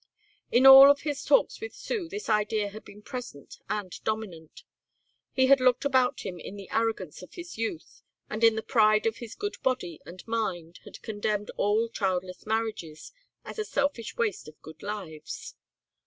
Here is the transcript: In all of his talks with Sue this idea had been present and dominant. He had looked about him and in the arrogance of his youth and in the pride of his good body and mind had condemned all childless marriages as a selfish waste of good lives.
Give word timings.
In 0.51 0.65
all 0.65 0.89
of 0.89 1.01
his 1.01 1.23
talks 1.23 1.61
with 1.61 1.75
Sue 1.75 2.09
this 2.09 2.27
idea 2.27 2.69
had 2.69 2.83
been 2.83 3.03
present 3.03 3.59
and 3.69 4.03
dominant. 4.03 4.63
He 5.31 5.45
had 5.45 5.59
looked 5.59 5.85
about 5.85 6.21
him 6.21 6.37
and 6.39 6.41
in 6.41 6.55
the 6.55 6.71
arrogance 6.71 7.21
of 7.21 7.35
his 7.35 7.55
youth 7.59 8.01
and 8.27 8.43
in 8.43 8.55
the 8.55 8.63
pride 8.63 9.05
of 9.05 9.17
his 9.17 9.35
good 9.35 9.61
body 9.61 10.01
and 10.03 10.27
mind 10.27 10.79
had 10.85 11.03
condemned 11.03 11.51
all 11.55 11.87
childless 11.87 12.47
marriages 12.47 13.11
as 13.45 13.59
a 13.59 13.63
selfish 13.63 14.17
waste 14.17 14.47
of 14.47 14.59
good 14.63 14.81
lives. 14.81 15.53